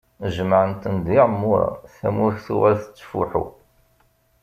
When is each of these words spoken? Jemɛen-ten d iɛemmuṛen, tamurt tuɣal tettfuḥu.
Jemɛen-ten 0.35 0.95
d 1.05 1.07
iɛemmuṛen, 1.17 1.75
tamurt 1.95 2.37
tuɣal 2.45 2.77
tettfuḥu. 2.83 3.45